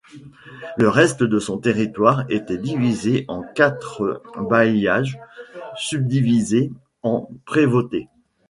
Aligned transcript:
Le 0.79 0.89
reste 0.89 1.21
de 1.21 1.37
son 1.37 1.59
territoire 1.59 2.25
était 2.29 2.57
divisé 2.57 3.23
en 3.27 3.43
quatre 3.43 4.23
bailliages, 4.39 5.19
subdivisés 5.77 6.71
en 7.03 7.29
prévôtés. 7.45 8.07